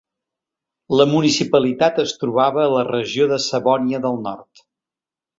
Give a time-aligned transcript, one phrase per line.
[0.99, 4.65] La municipalitat es trobava a la regió de Savònia del Nord.